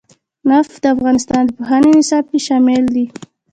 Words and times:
نفت 0.49 0.73
د 0.83 0.85
افغانستان 0.95 1.41
د 1.45 1.49
پوهنې 1.57 1.89
نصاب 1.99 2.23
کې 2.31 2.39
شامل 2.47 2.83
دي. 2.95 3.05